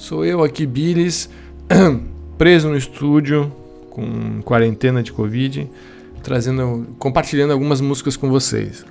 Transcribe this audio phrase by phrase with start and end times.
[0.00, 1.28] Sou eu aqui, Billis,
[2.38, 3.52] preso no estúdio
[3.90, 5.70] com quarentena de Covid,
[6.22, 8.82] trazendo, compartilhando algumas músicas com vocês.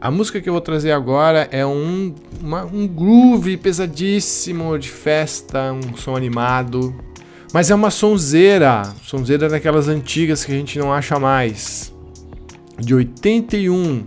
[0.00, 2.12] A música que eu vou trazer agora é um,
[2.42, 6.92] uma, um groove pesadíssimo de festa, um som animado.
[7.52, 11.94] Mas é uma sonzeira, sonzeira daquelas antigas que a gente não acha mais.
[12.76, 14.04] De 81.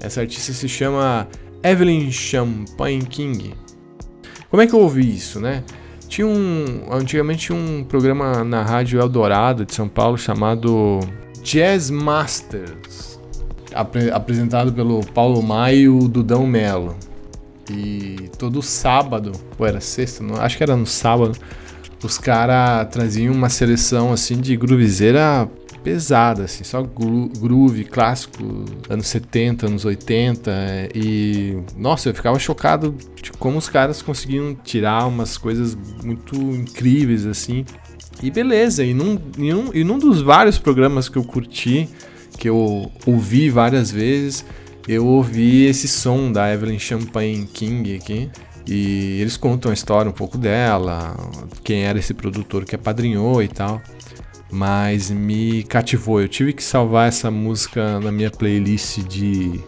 [0.00, 1.28] Essa artista se chama
[1.62, 3.52] Evelyn Champagne King.
[4.52, 5.64] Como é que eu ouvi isso, né?
[6.06, 6.92] Tinha um.
[6.92, 11.00] Antigamente tinha um programa na Rádio Eldorado de São Paulo chamado
[11.42, 13.18] Jazz Masters
[13.74, 16.94] apre apresentado pelo Paulo Maio e Dudão Melo.
[17.70, 21.34] E todo sábado, ou era sexta, não, acho que era no sábado,
[22.04, 25.48] os caras traziam uma seleção assim de groovezeira
[25.82, 28.42] pesada, assim, só gro groove clássico,
[28.88, 30.50] anos 70, anos 80.
[30.94, 37.26] E nossa, eu ficava chocado de como os caras conseguiam tirar umas coisas muito incríveis
[37.26, 37.64] assim.
[38.22, 41.88] E beleza, e num, e num, e num dos vários programas que eu curti,
[42.38, 44.44] que eu ouvi várias vezes,
[44.86, 48.30] eu ouvi esse som da Evelyn Champagne King aqui.
[48.66, 51.16] E eles contam a história um pouco dela,
[51.64, 53.82] quem era esse produtor que apadrinhou e tal.
[54.52, 56.20] Mas me cativou.
[56.20, 59.60] Eu tive que salvar essa música na minha playlist de,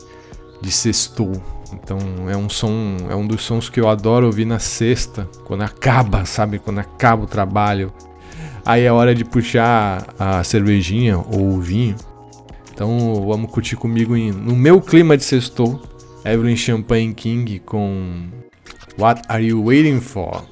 [0.61, 1.33] de sextou.
[1.73, 5.63] Então é um som, é um dos sons que eu adoro ouvir na sexta, quando
[5.63, 6.59] acaba, sabe?
[6.59, 7.93] Quando acaba o trabalho.
[8.65, 11.97] Aí é hora de puxar a cervejinha ou o vinho
[12.75, 15.81] então vamos curtir comigo em, no meu clima de sextou,
[16.25, 18.27] Evelyn Champagne King com
[18.99, 20.45] What Are You Waiting For?